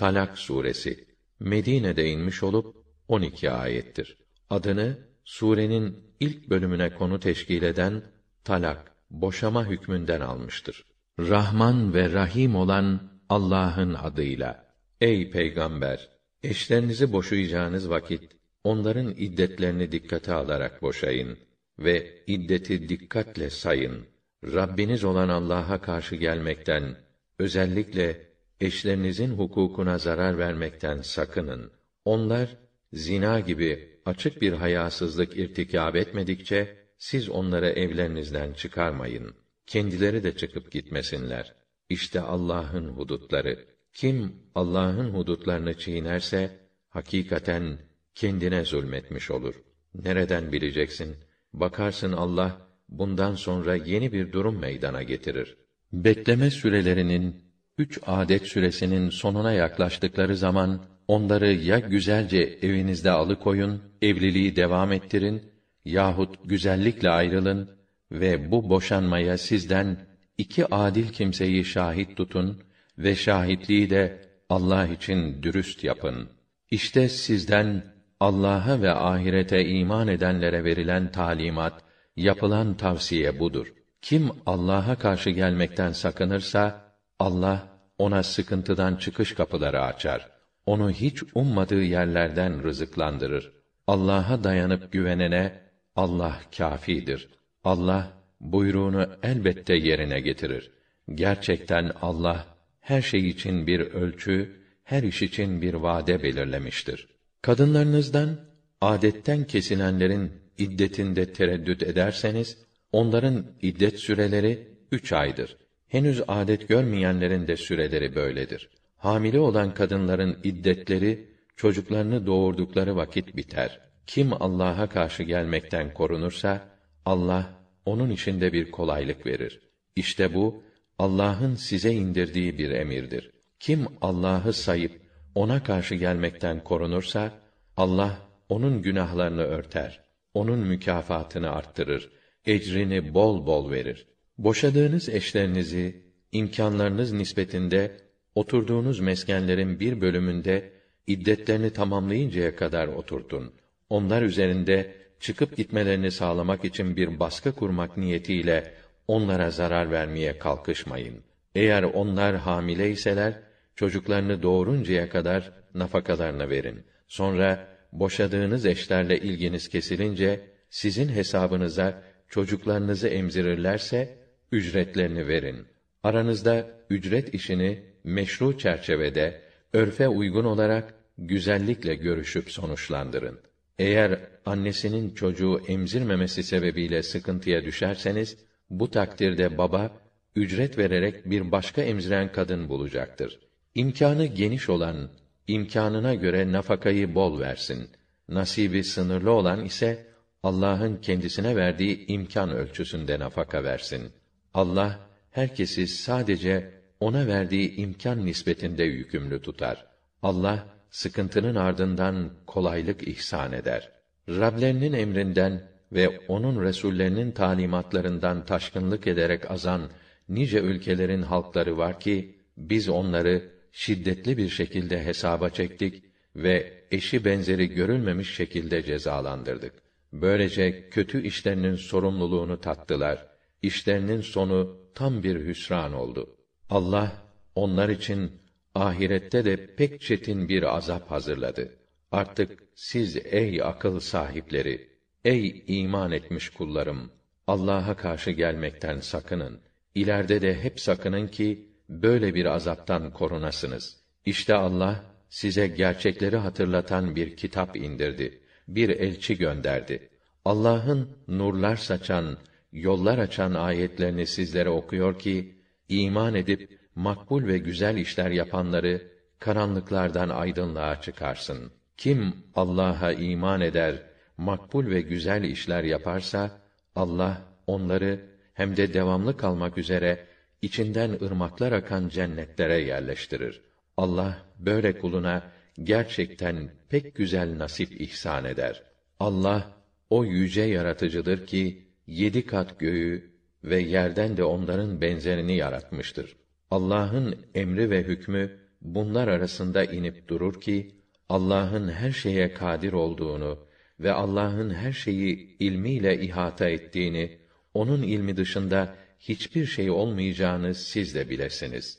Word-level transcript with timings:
Talak 0.00 0.38
suresi 0.38 1.04
Medine'de 1.40 2.08
inmiş 2.08 2.42
olup 2.42 2.76
12 3.08 3.50
ayettir. 3.50 4.16
Adını 4.50 4.98
surenin 5.24 5.96
ilk 6.20 6.50
bölümüne 6.50 6.94
konu 6.94 7.20
teşkil 7.20 7.62
eden 7.62 8.02
talak, 8.44 8.92
boşama 9.10 9.66
hükmünden 9.66 10.20
almıştır. 10.20 10.84
Rahman 11.18 11.94
ve 11.94 12.12
Rahim 12.12 12.56
olan 12.56 13.10
Allah'ın 13.28 13.94
adıyla. 13.94 14.74
Ey 15.00 15.30
peygamber, 15.30 16.08
eşlerinizi 16.42 17.12
boşayacağınız 17.12 17.90
vakit 17.90 18.22
onların 18.64 19.10
iddetlerini 19.16 19.92
dikkate 19.92 20.32
alarak 20.32 20.82
boşayın 20.82 21.38
ve 21.78 22.24
iddeti 22.26 22.88
dikkatle 22.88 23.50
sayın. 23.50 24.06
Rabbiniz 24.44 25.04
olan 25.04 25.28
Allah'a 25.28 25.80
karşı 25.80 26.16
gelmekten, 26.16 26.96
özellikle 27.38 28.29
eşlerinizin 28.60 29.30
hukukuna 29.30 29.98
zarar 29.98 30.38
vermekten 30.38 31.00
sakının. 31.00 31.72
Onlar 32.04 32.56
zina 32.92 33.40
gibi 33.40 34.00
açık 34.04 34.42
bir 34.42 34.52
hayasızlık 34.52 35.36
irtikab 35.36 35.94
etmedikçe 35.94 36.76
siz 36.98 37.28
onları 37.28 37.68
evlerinizden 37.68 38.52
çıkarmayın. 38.52 39.34
Kendileri 39.66 40.22
de 40.22 40.36
çıkıp 40.36 40.72
gitmesinler. 40.72 41.54
İşte 41.88 42.20
Allah'ın 42.20 42.88
hudutları. 42.88 43.66
Kim 43.92 44.32
Allah'ın 44.54 45.10
hudutlarını 45.14 45.78
çiğnerse 45.78 46.60
hakikaten 46.88 47.78
kendine 48.14 48.64
zulmetmiş 48.64 49.30
olur. 49.30 49.54
Nereden 49.94 50.52
bileceksin? 50.52 51.16
Bakarsın 51.52 52.12
Allah 52.12 52.68
bundan 52.88 53.34
sonra 53.34 53.74
yeni 53.76 54.12
bir 54.12 54.32
durum 54.32 54.58
meydana 54.58 55.02
getirir. 55.02 55.56
Bekleme 55.92 56.50
sürelerinin 56.50 57.49
üç 57.78 57.98
adet 58.06 58.46
süresinin 58.46 59.10
sonuna 59.10 59.52
yaklaştıkları 59.52 60.36
zaman 60.36 60.80
onları 61.08 61.52
ya 61.52 61.78
güzelce 61.78 62.58
evinizde 62.62 63.10
alıkoyun, 63.10 63.82
evliliği 64.02 64.56
devam 64.56 64.92
ettirin 64.92 65.42
yahut 65.84 66.36
güzellikle 66.44 67.10
ayrılın 67.10 67.70
ve 68.12 68.50
bu 68.50 68.70
boşanmaya 68.70 69.38
sizden 69.38 69.96
iki 70.38 70.74
adil 70.74 71.08
kimseyi 71.08 71.64
şahit 71.64 72.16
tutun 72.16 72.62
ve 72.98 73.14
şahitliği 73.14 73.90
de 73.90 74.30
Allah 74.48 74.86
için 74.86 75.42
dürüst 75.42 75.84
yapın. 75.84 76.28
İşte 76.70 77.08
sizden 77.08 77.84
Allah'a 78.20 78.82
ve 78.82 78.90
ahirete 78.90 79.66
iman 79.68 80.08
edenlere 80.08 80.64
verilen 80.64 81.12
talimat, 81.12 81.82
yapılan 82.16 82.76
tavsiye 82.76 83.38
budur. 83.38 83.72
Kim 84.02 84.30
Allah'a 84.46 84.94
karşı 84.94 85.30
gelmekten 85.30 85.92
sakınırsa 85.92 86.89
Allah 87.20 87.68
ona 87.98 88.22
sıkıntıdan 88.22 88.96
çıkış 88.96 89.34
kapıları 89.34 89.80
açar. 89.82 90.28
Onu 90.66 90.90
hiç 90.90 91.22
ummadığı 91.34 91.82
yerlerden 91.82 92.62
rızıklandırır. 92.62 93.52
Allah'a 93.86 94.44
dayanıp 94.44 94.92
güvenene 94.92 95.52
Allah 95.96 96.40
kâfidir. 96.56 97.28
Allah 97.64 98.12
buyruğunu 98.40 99.06
elbette 99.22 99.74
yerine 99.74 100.20
getirir. 100.20 100.70
Gerçekten 101.14 101.90
Allah 102.02 102.46
her 102.80 103.02
şey 103.02 103.28
için 103.28 103.66
bir 103.66 103.80
ölçü, 103.80 104.60
her 104.84 105.02
iş 105.02 105.22
için 105.22 105.62
bir 105.62 105.74
vade 105.74 106.22
belirlemiştir. 106.22 107.08
Kadınlarınızdan 107.42 108.40
adetten 108.80 109.44
kesilenlerin 109.44 110.32
iddetinde 110.58 111.32
tereddüt 111.32 111.82
ederseniz 111.82 112.58
onların 112.92 113.46
iddet 113.62 113.98
süreleri 113.98 114.68
üç 114.92 115.12
aydır. 115.12 115.56
Henüz 115.90 116.22
adet 116.28 116.68
görmeyenlerin 116.68 117.46
de 117.46 117.56
süreleri 117.56 118.14
böyledir. 118.14 118.68
Hamile 118.96 119.40
olan 119.40 119.74
kadınların 119.74 120.38
iddetleri 120.44 121.28
çocuklarını 121.56 122.26
doğurdukları 122.26 122.96
vakit 122.96 123.36
biter. 123.36 123.80
Kim 124.06 124.42
Allah'a 124.42 124.88
karşı 124.88 125.22
gelmekten 125.22 125.94
korunursa 125.94 126.68
Allah 127.04 127.64
onun 127.84 128.10
içinde 128.10 128.52
bir 128.52 128.70
kolaylık 128.70 129.26
verir. 129.26 129.60
İşte 129.96 130.34
bu 130.34 130.62
Allah'ın 130.98 131.54
size 131.54 131.92
indirdiği 131.92 132.58
bir 132.58 132.70
emirdir. 132.70 133.30
Kim 133.60 133.86
Allah'ı 134.00 134.52
sayıp 134.52 135.00
ona 135.34 135.62
karşı 135.62 135.94
gelmekten 135.94 136.64
korunursa 136.64 137.32
Allah 137.76 138.18
onun 138.48 138.82
günahlarını 138.82 139.42
örter. 139.42 140.00
Onun 140.34 140.58
mükafatını 140.58 141.50
arttırır. 141.50 142.10
Ecrini 142.46 143.14
bol 143.14 143.46
bol 143.46 143.70
verir. 143.70 144.09
Boşadığınız 144.40 145.08
eşlerinizi 145.08 146.02
imkanlarınız 146.32 147.12
nispetinde 147.12 147.90
oturduğunuz 148.34 149.00
meskenlerin 149.00 149.80
bir 149.80 150.00
bölümünde 150.00 150.72
iddetlerini 151.06 151.70
tamamlayıncaya 151.72 152.56
kadar 152.56 152.88
oturtun. 152.88 153.52
Onlar 153.88 154.22
üzerinde 154.22 154.94
çıkıp 155.20 155.56
gitmelerini 155.56 156.10
sağlamak 156.10 156.64
için 156.64 156.96
bir 156.96 157.20
baskı 157.20 157.52
kurmak 157.52 157.96
niyetiyle 157.96 158.74
onlara 159.08 159.50
zarar 159.50 159.90
vermeye 159.90 160.38
kalkışmayın. 160.38 161.16
Eğer 161.54 161.82
onlar 161.82 162.36
hamile 162.36 162.90
iseler, 162.90 163.34
çocuklarını 163.76 164.42
doğuruncaya 164.42 165.08
kadar 165.08 165.52
nafakalarını 165.74 166.50
verin. 166.50 166.84
Sonra 167.08 167.68
boşadığınız 167.92 168.66
eşlerle 168.66 169.18
ilginiz 169.18 169.68
kesilince 169.68 170.40
sizin 170.70 171.08
hesabınıza 171.08 172.02
çocuklarınızı 172.28 173.08
emzirirlerse 173.08 174.19
ücretlerini 174.52 175.28
verin. 175.28 175.66
Aranızda 176.02 176.66
ücret 176.90 177.34
işini 177.34 177.82
meşru 178.04 178.58
çerçevede 178.58 179.40
örfe 179.72 180.08
uygun 180.08 180.44
olarak 180.44 180.94
güzellikle 181.18 181.94
görüşüp 181.94 182.50
sonuçlandırın. 182.50 183.40
Eğer 183.78 184.20
annesinin 184.46 185.14
çocuğu 185.14 185.60
emzirmemesi 185.68 186.42
sebebiyle 186.42 187.02
sıkıntıya 187.02 187.64
düşerseniz 187.64 188.38
bu 188.70 188.90
takdirde 188.90 189.58
baba 189.58 189.92
ücret 190.36 190.78
vererek 190.78 191.30
bir 191.30 191.52
başka 191.52 191.82
emziren 191.82 192.32
kadın 192.32 192.68
bulacaktır. 192.68 193.38
İmkanı 193.74 194.26
geniş 194.26 194.68
olan 194.68 195.10
imkanına 195.46 196.14
göre 196.14 196.52
nafakayı 196.52 197.14
bol 197.14 197.40
versin. 197.40 197.88
Nasibi 198.28 198.84
sınırlı 198.84 199.30
olan 199.30 199.64
ise 199.64 200.06
Allah'ın 200.42 200.96
kendisine 200.96 201.56
verdiği 201.56 202.06
imkan 202.06 202.50
ölçüsünde 202.50 203.18
nafaka 203.18 203.64
versin. 203.64 204.12
Allah 204.54 204.98
herkesi 205.30 205.86
sadece 205.86 206.70
ona 207.00 207.26
verdiği 207.26 207.76
imkan 207.76 208.26
nispetinde 208.26 208.84
yükümlü 208.84 209.42
tutar. 209.42 209.86
Allah 210.22 210.66
sıkıntının 210.90 211.54
ardından 211.54 212.30
kolaylık 212.46 213.08
ihsan 213.08 213.52
eder. 213.52 213.92
Rablerinin 214.28 214.92
emrinden 214.92 215.70
ve 215.92 216.18
onun 216.28 216.62
resullerinin 216.62 217.32
talimatlarından 217.32 218.44
taşkınlık 218.44 219.06
ederek 219.06 219.50
azan 219.50 219.90
nice 220.28 220.60
ülkelerin 220.60 221.22
halkları 221.22 221.78
var 221.78 222.00
ki 222.00 222.38
biz 222.56 222.88
onları 222.88 223.50
şiddetli 223.72 224.36
bir 224.36 224.48
şekilde 224.48 225.04
hesaba 225.04 225.50
çektik 225.50 226.04
ve 226.36 226.72
eşi 226.90 227.24
benzeri 227.24 227.66
görülmemiş 227.66 228.34
şekilde 228.34 228.82
cezalandırdık. 228.82 229.72
Böylece 230.12 230.88
kötü 230.90 231.22
işlerinin 231.22 231.74
sorumluluğunu 231.74 232.60
tattılar. 232.60 233.29
İşlerinin 233.62 234.20
sonu 234.20 234.76
tam 234.94 235.22
bir 235.22 235.46
hüsran 235.46 235.92
oldu. 235.92 236.36
Allah 236.70 237.12
onlar 237.54 237.88
için 237.88 238.32
ahirette 238.74 239.44
de 239.44 239.74
pek 239.76 240.00
çetin 240.00 240.48
bir 240.48 240.76
azap 240.76 241.10
hazırladı. 241.10 241.76
Artık 242.12 242.62
siz 242.74 243.16
ey 243.16 243.62
akıl 243.62 244.00
sahipleri, 244.00 244.88
ey 245.24 245.64
iman 245.66 246.12
etmiş 246.12 246.48
kullarım, 246.48 247.10
Allah'a 247.46 247.96
karşı 247.96 248.30
gelmekten 248.30 249.00
sakının. 249.00 249.60
İleride 249.94 250.42
de 250.42 250.62
hep 250.62 250.80
sakının 250.80 251.28
ki 251.28 251.70
böyle 251.88 252.34
bir 252.34 252.46
azaptan 252.46 253.12
korunasınız. 253.12 253.96
İşte 254.26 254.54
Allah 254.54 255.04
size 255.28 255.66
gerçekleri 255.66 256.36
hatırlatan 256.36 257.16
bir 257.16 257.36
kitap 257.36 257.76
indirdi. 257.76 258.42
Bir 258.68 258.88
elçi 258.88 259.38
gönderdi. 259.38 260.08
Allah'ın 260.44 261.16
nurlar 261.28 261.76
saçan, 261.76 262.38
yollar 262.72 263.18
açan 263.18 263.54
ayetlerini 263.54 264.26
sizlere 264.26 264.68
okuyor 264.68 265.18
ki 265.18 265.54
iman 265.88 266.34
edip 266.34 266.80
makbul 266.94 267.46
ve 267.46 267.58
güzel 267.58 267.96
işler 267.96 268.30
yapanları 268.30 269.02
karanlıklardan 269.38 270.28
aydınlığa 270.28 271.00
çıkarsın. 271.00 271.72
Kim 271.96 272.34
Allah'a 272.54 273.12
iman 273.12 273.60
eder, 273.60 274.02
makbul 274.36 274.86
ve 274.86 275.00
güzel 275.00 275.42
işler 275.42 275.84
yaparsa 275.84 276.60
Allah 276.96 277.42
onları 277.66 278.20
hem 278.54 278.76
de 278.76 278.94
devamlı 278.94 279.36
kalmak 279.36 279.78
üzere 279.78 280.26
içinden 280.62 281.10
ırmaklar 281.10 281.72
akan 281.72 282.08
cennetlere 282.08 282.78
yerleştirir. 282.78 283.60
Allah 283.96 284.38
böyle 284.58 284.98
kuluna 284.98 285.42
gerçekten 285.82 286.70
pek 286.88 287.14
güzel 287.14 287.58
nasip 287.58 288.00
ihsan 288.00 288.44
eder. 288.44 288.82
Allah 289.20 289.72
o 290.10 290.24
yüce 290.24 290.62
yaratıcıdır 290.62 291.46
ki 291.46 291.89
yedi 292.06 292.46
kat 292.46 292.80
göğü 292.80 293.30
ve 293.64 293.80
yerden 293.80 294.36
de 294.36 294.44
onların 294.44 295.00
benzerini 295.00 295.56
yaratmıştır. 295.56 296.36
Allah'ın 296.70 297.36
emri 297.54 297.90
ve 297.90 298.02
hükmü 298.02 298.58
bunlar 298.82 299.28
arasında 299.28 299.84
inip 299.84 300.28
durur 300.28 300.60
ki 300.60 300.94
Allah'ın 301.28 301.88
her 301.88 302.12
şeye 302.12 302.54
kadir 302.54 302.92
olduğunu 302.92 303.58
ve 304.00 304.12
Allah'ın 304.12 304.70
her 304.70 304.92
şeyi 304.92 305.56
ilmiyle 305.58 306.20
ihata 306.20 306.68
ettiğini, 306.68 307.38
onun 307.74 308.02
ilmi 308.02 308.36
dışında 308.36 308.96
hiçbir 309.20 309.66
şey 309.66 309.90
olmayacağını 309.90 310.74
siz 310.74 311.14
de 311.14 311.30
bilesiniz. 311.30 311.86